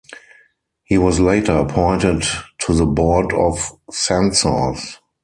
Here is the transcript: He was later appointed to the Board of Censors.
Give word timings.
He 0.83 0.97
was 0.97 1.19
later 1.19 1.51
appointed 1.51 2.23
to 2.65 2.73
the 2.73 2.87
Board 2.87 3.33
of 3.33 3.69
Censors. 3.91 4.97